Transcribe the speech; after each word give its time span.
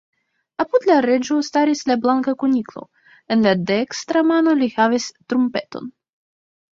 Apud 0.61 0.85
la 0.91 0.93
Reĝo 1.05 1.35
staris 1.49 1.83
la 1.91 1.97
Blanka 2.05 2.33
Kuniklo; 2.43 2.83
en 3.35 3.43
la 3.49 3.53
dekstra 3.73 4.23
mano 4.31 4.55
li 4.63 4.71
havis 4.79 5.07
trumpeton. 5.35 5.93